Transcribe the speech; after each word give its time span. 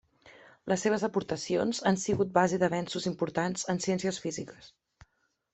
Les 0.71 0.85
seves 0.87 1.03
aportacions 1.07 1.83
han 1.91 2.01
sigut 2.05 2.33
base 2.39 2.61
d'avenços 2.63 3.07
importants 3.13 3.69
en 3.75 3.85
ciències 3.89 4.23
físiques. 4.25 4.73